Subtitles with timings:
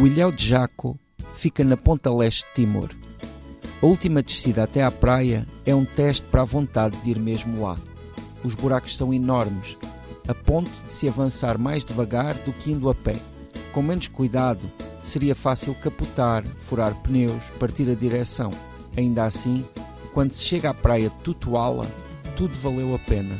[0.00, 0.98] O Ilhéu de Jaco
[1.34, 2.88] fica na ponta leste de Timor.
[3.82, 7.60] A última descida até à praia é um teste para a vontade de ir mesmo
[7.60, 7.76] lá.
[8.42, 9.76] Os buracos são enormes,
[10.26, 13.14] a ponto de se avançar mais devagar do que indo a pé.
[13.74, 14.70] Com menos cuidado,
[15.02, 18.50] seria fácil capotar, furar pneus, partir a direção.
[18.96, 19.66] Ainda assim,
[20.14, 21.86] quando se chega à praia de Tutuala,
[22.38, 23.38] tudo valeu a pena.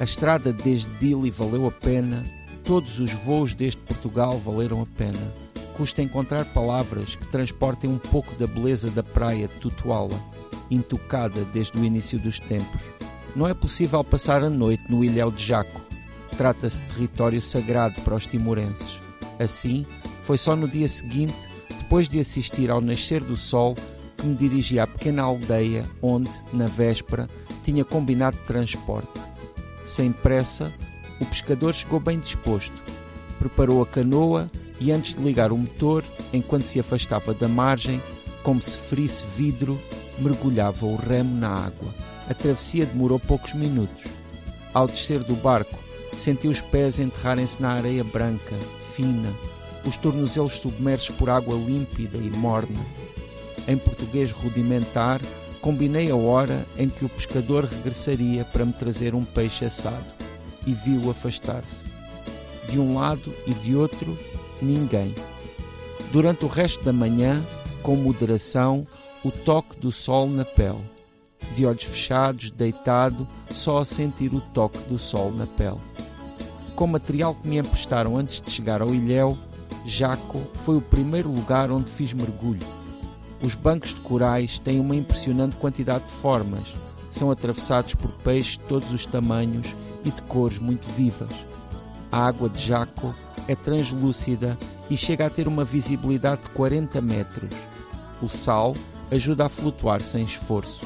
[0.00, 2.26] A estrada desde Dili valeu a pena,
[2.64, 5.45] todos os voos desde Portugal valeram a pena.
[5.76, 10.18] Custa encontrar palavras que transportem um pouco da beleza da praia de Tutuala,
[10.70, 12.80] intocada desde o início dos tempos.
[13.34, 15.82] Não é possível passar a noite no Ilhéu de Jaco.
[16.38, 18.98] Trata-se de território sagrado para os timorenses.
[19.38, 19.84] Assim,
[20.22, 21.36] foi só no dia seguinte,
[21.68, 23.76] depois de assistir ao nascer do sol,
[24.16, 27.28] que me dirigi à pequena aldeia onde, na véspera,
[27.62, 29.20] tinha combinado transporte.
[29.84, 30.72] Sem pressa,
[31.20, 32.72] o pescador chegou bem disposto.
[33.38, 38.00] Preparou a canoa e, antes de ligar o motor, enquanto se afastava da margem,
[38.42, 39.78] como se ferisse vidro,
[40.18, 41.88] mergulhava o remo na água.
[42.28, 44.04] A travessia demorou poucos minutos.
[44.74, 45.78] Ao descer do barco,
[46.16, 48.54] senti os pés enterrarem-se na areia branca,
[48.94, 49.32] fina,
[49.84, 52.84] os tornozelos submersos por água límpida e morna.
[53.68, 55.20] Em português rudimentar,
[55.60, 60.04] combinei a hora em que o pescador regressaria para me trazer um peixe assado
[60.66, 61.84] e vi-o afastar-se.
[62.68, 64.18] De um lado e de outro,
[64.60, 65.14] ninguém.
[66.12, 67.42] Durante o resto da manhã,
[67.82, 68.86] com moderação,
[69.24, 70.80] o toque do sol na pele.
[71.54, 75.80] De olhos fechados, deitado, só a sentir o toque do sol na pele.
[76.74, 79.36] Com material que me emprestaram antes de chegar ao ilhéu,
[79.86, 82.66] Jaco foi o primeiro lugar onde fiz mergulho.
[83.42, 86.74] Os bancos de corais têm uma impressionante quantidade de formas,
[87.10, 89.68] são atravessados por peixes de todos os tamanhos
[90.04, 91.30] e de cores muito vivas.
[92.10, 93.14] A água de Jaco
[93.48, 94.56] é translúcida
[94.88, 97.50] e chega a ter uma visibilidade de 40 metros.
[98.22, 98.74] O sal
[99.10, 100.84] ajuda a flutuar sem esforço.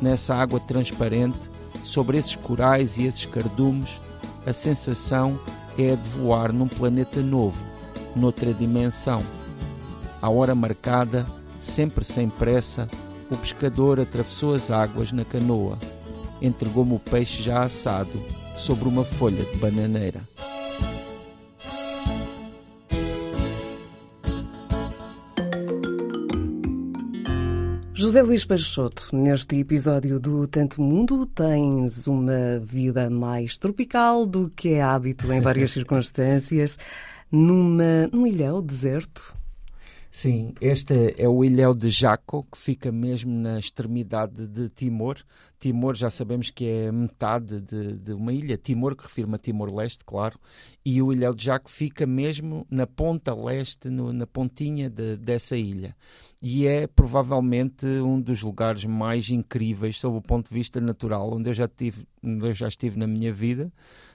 [0.00, 1.38] Nessa água transparente,
[1.84, 4.00] sobre esses corais e esses cardumes,
[4.46, 5.38] a sensação
[5.78, 7.58] é a de voar num planeta novo,
[8.16, 9.22] noutra dimensão.
[10.22, 11.26] À hora marcada,
[11.60, 12.88] sempre sem pressa,
[13.30, 15.78] o pescador atravessou as águas na canoa.
[16.42, 18.20] Entregou-me o peixe já assado
[18.56, 20.20] sobre uma folha de bananeira.
[28.10, 34.70] José Luís Peixoto, neste episódio do Tanto Mundo, tens uma vida mais tropical do que
[34.70, 36.76] é hábito em várias circunstâncias,
[37.30, 39.22] numa, num ilhéu deserto.
[40.12, 45.18] Sim, este é o ilhéu de Jaco, que fica mesmo na extremidade de Timor.
[45.56, 50.36] Timor já sabemos que é metade de, de uma ilha, Timor, que refirma Timor-Leste, claro,
[50.84, 55.56] e o ilhéu de Jaco fica mesmo na ponta leste, no, na pontinha de, dessa
[55.56, 55.94] ilha.
[56.42, 61.50] E é provavelmente um dos lugares mais incríveis sob o ponto de vista natural onde
[61.50, 63.72] eu já tive, onde eu já estive na minha vida,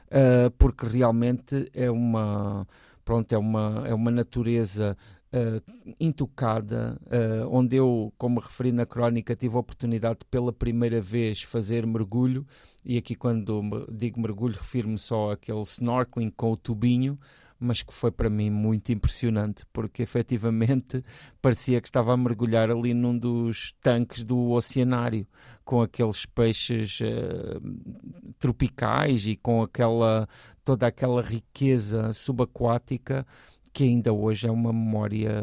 [0.08, 2.68] uh, porque realmente é uma
[3.06, 4.98] pronto é uma é uma natureza
[5.36, 11.02] uh, intocada, uh, onde eu, como referi na crónica, tive a oportunidade de, pela primeira
[11.02, 12.46] vez fazer mergulho,
[12.86, 17.20] e aqui quando digo mergulho refiro-me só àquele snorkeling com o tubinho,
[17.60, 21.04] mas que foi para mim muito impressionante, porque efetivamente
[21.42, 25.28] parecia que estava a mergulhar ali num dos tanques do oceanário,
[25.64, 30.28] com aqueles peixes uh, tropicais e com aquela
[30.64, 33.26] toda aquela riqueza subaquática
[33.76, 35.34] que ainda hoje é uma memória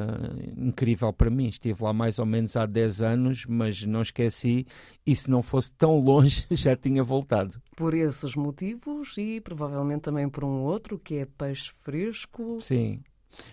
[0.57, 1.49] incrível para mim.
[1.49, 4.67] Estive lá mais ou menos há 10 anos, mas não esqueci,
[5.07, 7.61] e se não fosse tão longe, já tinha voltado.
[7.77, 12.57] Por esses motivos e provavelmente também por um outro, que é peixe fresco.
[12.59, 13.01] Sim.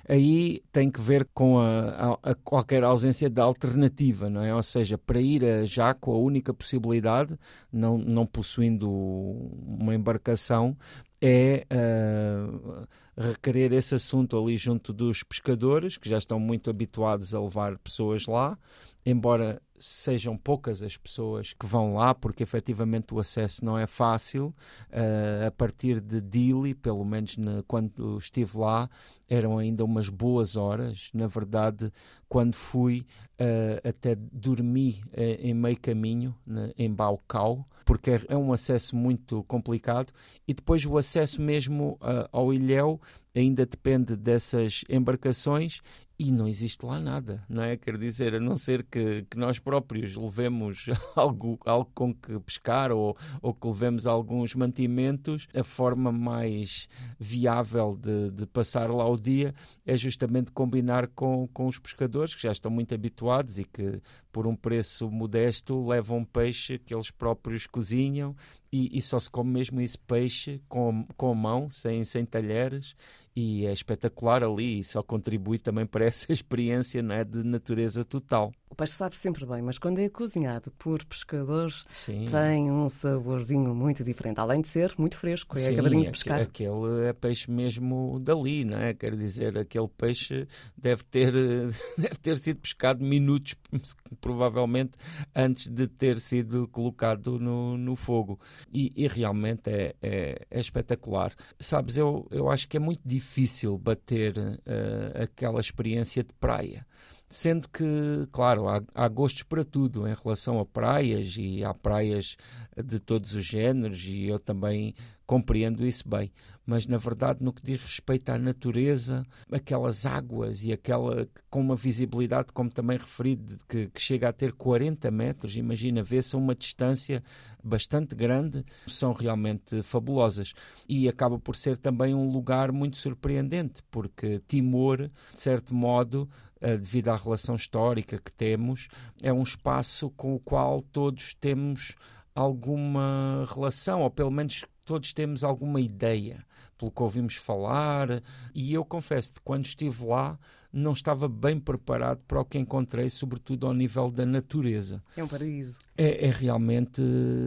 [0.08, 4.54] Aí tem que ver com a, a, a, qualquer ausência de alternativa, não é?
[4.56, 7.38] Ou seja, para ir a Jaco, a única possibilidade,
[7.72, 10.76] não, não possuindo uma embarcação,
[11.22, 12.88] é uh,
[13.18, 18.26] requerer esse assunto ali junto dos pescadores, que já estão muito habituados a levar pessoas
[18.26, 18.58] lá,
[19.06, 24.54] embora sejam poucas as pessoas que vão lá, porque efetivamente o acesso não é fácil.
[24.90, 28.90] Uh, a partir de Dili, pelo menos na, quando estive lá,
[29.28, 31.10] eram ainda umas boas horas.
[31.14, 31.92] Na verdade,
[32.28, 33.06] quando fui,
[33.40, 38.96] uh, até dormi uh, em meio caminho, né, em Baucau, porque é, é um acesso
[38.96, 40.12] muito complicado.
[40.48, 41.98] E depois o acesso mesmo
[42.32, 43.00] ao ilhéu
[43.36, 45.82] ainda depende dessas embarcações
[46.20, 47.78] e não existe lá nada, não é?
[47.78, 52.92] Quer dizer, a não ser que, que nós próprios levemos algo, algo com que pescar
[52.92, 59.16] ou, ou que levemos alguns mantimentos, a forma mais viável de, de passar lá o
[59.16, 59.56] dia
[59.86, 64.46] é justamente combinar com, com os pescadores que já estão muito habituados e que por
[64.46, 68.36] um preço modesto levam peixe que eles próprios cozinham
[68.72, 72.96] e, e, só se come mesmo esse peixe com, com a mão, sem, sem talheres,
[73.36, 78.04] e é espetacular ali e só contribui também para essa experiência não é, de natureza
[78.04, 78.52] total.
[78.80, 82.28] O peixe sabe sempre bem, mas quando é cozinhado por pescadores Sim.
[82.32, 86.40] tem um saborzinho muito diferente, além de ser muito fresco, é Sim, acabadinho de pescar.
[86.40, 88.94] aquele é peixe mesmo dali, não é?
[88.94, 90.48] Quer dizer, aquele peixe
[90.78, 91.34] deve ter,
[92.00, 93.54] deve ter sido pescado minutos,
[94.22, 94.92] provavelmente,
[95.36, 98.40] antes de ter sido colocado no, no fogo.
[98.72, 101.34] E, e realmente é, é, é, espetacular.
[101.60, 106.88] Sabes, eu, eu acho que é muito difícil bater uh, aquela experiência de praia.
[107.30, 107.86] Sendo que,
[108.32, 112.36] claro, há, há, gostos para tudo em relação a praias e há praias
[112.84, 114.96] de todos os géneros e eu também
[115.28, 116.32] compreendo isso bem.
[116.70, 121.76] Mas, na verdade, no que diz respeito à natureza, aquelas águas e aquela com uma
[121.76, 126.54] visibilidade, como também referido, que, que chega a ter 40 metros, imagina, vê-se a uma
[126.54, 127.24] distância
[127.64, 130.54] bastante grande, são realmente fabulosas.
[130.88, 136.30] E acaba por ser também um lugar muito surpreendente, porque Timor, de certo modo,
[136.62, 138.90] eh, devido à relação histórica que temos,
[139.24, 141.96] é um espaço com o qual todos temos
[142.36, 146.44] alguma relação, ou pelo menos todos temos alguma ideia,
[146.76, 148.24] pelo que ouvimos falar,
[148.56, 150.36] e eu confesso que quando estive lá
[150.74, 155.00] não estava bem preparado para o que encontrei, sobretudo ao nível da natureza.
[155.16, 155.78] É um paraíso.
[155.96, 157.04] É, é realmente,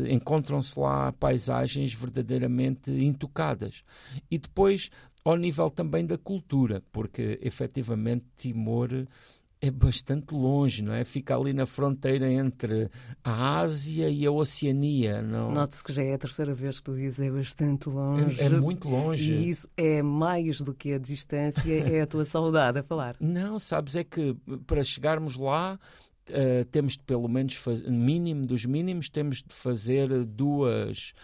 [0.09, 3.83] encontram-se lá paisagens verdadeiramente intocadas.
[4.31, 4.89] E depois,
[5.25, 8.89] ao nível também da cultura, porque efetivamente Timor
[9.65, 11.05] é bastante longe, não é?
[11.05, 12.91] Fica ali na fronteira entre
[13.23, 15.23] a Ásia e a Oceania.
[15.23, 15.53] Não...
[15.53, 18.43] Note-se que já é a terceira vez que tu dizes é bastante longe.
[18.43, 19.33] É, é, muito longe.
[19.33, 23.15] E isso é mais do que a distância, é a tua saudade a falar.
[23.23, 24.37] Não, sabes, é que
[24.67, 25.79] para chegarmos lá
[26.29, 31.15] uh, temos de pelo menos, fazer, mínimo dos mínimos, temos de fazer duas...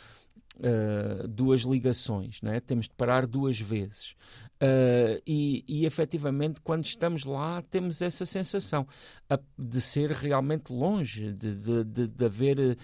[0.58, 2.58] Uh, duas ligações, né?
[2.58, 4.16] temos de parar duas vezes.
[4.60, 8.86] Uh, e, e efetivamente, quando estamos lá, temos essa sensação
[9.56, 12.76] de ser realmente longe, de, de, de, de haver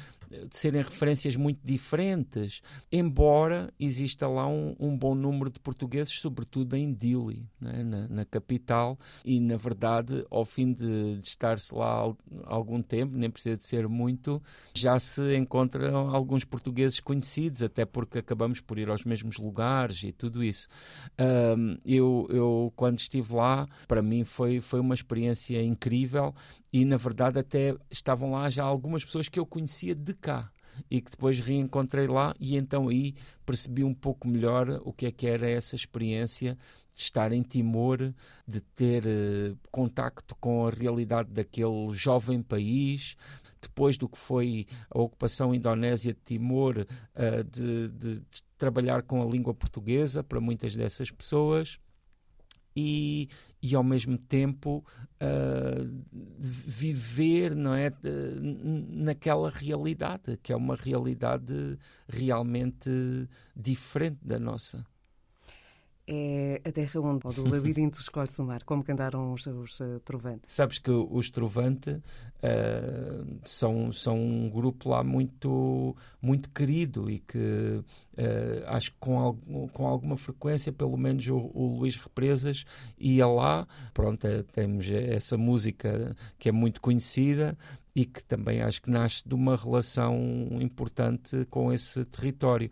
[0.48, 2.60] de serem referências muito diferentes,
[2.90, 8.24] embora exista lá um, um bom número de portugueses, sobretudo em Dili, né, na, na,
[8.24, 12.12] capital, e na verdade, ao fim de, de estar-se lá
[12.44, 14.42] algum tempo, nem precisa de ser muito,
[14.74, 20.12] já se encontram alguns portugueses conhecidos, até porque acabamos por ir aos mesmos lugares e
[20.12, 20.68] tudo isso.
[21.18, 26.34] Um, eu, eu, quando estive lá, para mim foi, foi uma experiência incrível
[26.72, 30.50] e, na verdade, até estavam lá já algumas pessoas que eu conhecia de cá
[30.90, 33.14] e que depois reencontrei lá e então aí
[33.46, 36.58] percebi um pouco melhor o que é que era essa experiência
[36.92, 38.12] de estar em Timor,
[38.46, 43.16] de ter uh, contacto com a realidade daquele jovem país,
[43.64, 46.86] depois do que foi a ocupação indonésia de Timor,
[47.50, 51.78] de, de, de trabalhar com a língua portuguesa para muitas dessas pessoas.
[52.76, 53.28] E,
[53.62, 54.84] e ao mesmo tempo
[55.22, 56.04] uh,
[56.40, 57.88] viver não é
[58.88, 61.78] naquela realidade que é uma realidade
[62.08, 62.90] realmente
[63.54, 64.84] diferente da nossa
[66.06, 70.42] é a terra onde o labirinto escolhe-se o mar, como cantaram os, os uh, Trovante.
[70.48, 77.38] Sabes que os Trovante uh, são, são um grupo lá muito, muito querido e que
[77.38, 77.84] uh,
[78.66, 82.64] acho que com, com alguma frequência, pelo menos o, o Luís Represas
[82.98, 83.66] ia lá.
[83.92, 87.56] Pronto, temos essa música que é muito conhecida,
[87.94, 90.18] e que também acho que nasce de uma relação
[90.60, 92.70] importante com esse território.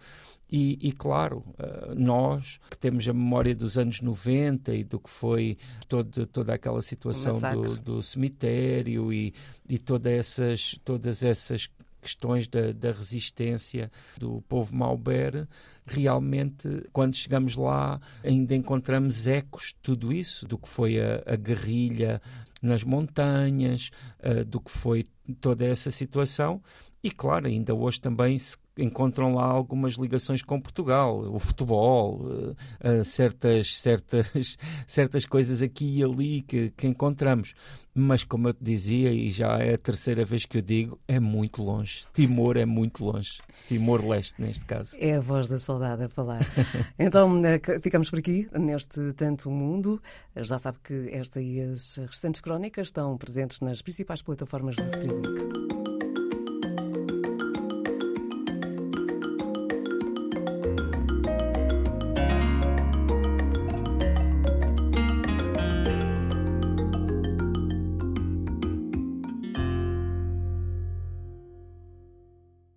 [0.51, 5.09] E, e, claro, eh, nós que temos a memória dos anos 90 e do que
[5.09, 5.57] foi
[5.89, 9.33] todo, toda aquela situação do, do, cemitério e,
[9.67, 11.71] e todas essas, todas essas
[12.03, 15.47] questões da, da, resistência do povo Maubert,
[15.87, 21.37] realmente, quando chegamos lá, ainda encontramos ecos de tudo isso, do que foi a, a
[21.37, 22.21] guerrilha
[22.63, 23.91] nas montanhas,
[24.21, 25.05] uh, do que foi
[25.41, 26.63] toda essa situação.
[27.03, 33.05] E claro, ainda hoje também se encontram lá algumas ligações com Portugal, o futebol, uh,
[33.05, 37.55] certas, certas, certas coisas aqui e ali que, que encontramos.
[37.95, 41.21] Mas, como eu te dizia, e já é a terceira vez que eu digo, é
[41.21, 42.05] muito longe.
[42.15, 43.41] Timor é muito longe.
[43.69, 44.97] Timor-Leste, neste caso.
[44.99, 46.41] É a voz da saudade a falar.
[46.99, 50.01] então, eh, ficamos por aqui, neste Tanto Mundo.
[50.35, 55.82] Já sabe que esta e as restantes crónicas estão presentes nas principais plataformas de streaming.